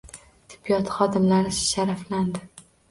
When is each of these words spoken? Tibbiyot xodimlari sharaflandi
Tibbiyot 0.53 0.89
xodimlari 0.95 1.55
sharaflandi 1.61 2.47